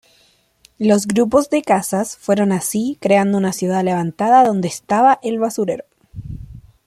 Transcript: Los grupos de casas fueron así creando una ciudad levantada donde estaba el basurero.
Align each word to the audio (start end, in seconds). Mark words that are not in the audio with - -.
Los 0.79 1.05
grupos 1.05 1.51
de 1.51 1.61
casas 1.61 2.17
fueron 2.17 2.51
así 2.53 2.97
creando 2.99 3.37
una 3.37 3.53
ciudad 3.53 3.83
levantada 3.83 4.43
donde 4.43 4.67
estaba 4.67 5.19
el 5.21 5.37
basurero. 5.37 5.85